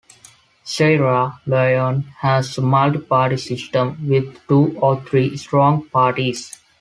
Sierra 0.63 1.39
Leone 1.45 2.05
has 2.21 2.57
a 2.57 2.61
multi-party 2.63 3.37
system, 3.37 3.99
with 4.09 4.35
two 4.47 4.75
or 4.79 4.99
three 4.99 5.37
strong 5.37 5.87
parties. 5.89 6.59